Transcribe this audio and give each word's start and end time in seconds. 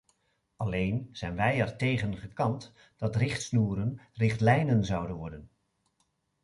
Alleen 0.55 1.09
zijn 1.11 1.35
wij 1.35 1.59
ertegen 1.59 2.17
gekant 2.17 2.73
dat 2.97 3.15
richtsnoeren 3.15 3.99
richtlijnen 4.13 4.85
zouden 4.85 5.15
worden. 5.15 5.49